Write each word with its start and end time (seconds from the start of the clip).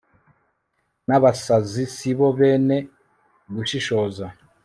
n'abasaza 1.07 1.83
si 1.95 2.11
bo 2.17 2.27
bene 2.39 2.77
gushishoza 3.55 4.25